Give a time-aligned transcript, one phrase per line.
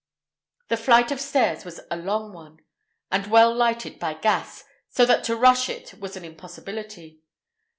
[0.69, 2.61] The flight of stairs was a long one,
[3.11, 7.19] and well lighted by gas, so that to rush it was an impossibility.